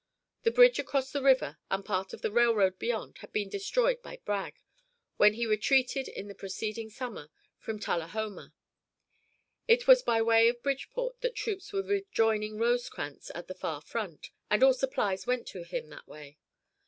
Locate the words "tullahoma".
7.77-8.51